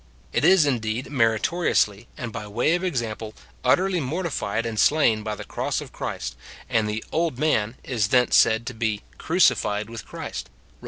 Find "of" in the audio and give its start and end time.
2.73-2.83, 5.79-5.91